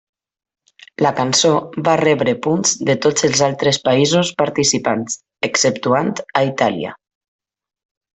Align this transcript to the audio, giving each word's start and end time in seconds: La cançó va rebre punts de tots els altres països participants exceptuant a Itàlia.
La 1.05 1.09
cançó 1.19 1.49
va 1.87 1.97
rebre 2.01 2.33
punts 2.47 2.71
de 2.89 2.95
tots 3.07 3.27
els 3.29 3.43
altres 3.49 3.79
països 3.89 4.31
participants 4.43 5.19
exceptuant 5.49 6.11
a 6.41 6.47
Itàlia. 6.53 6.95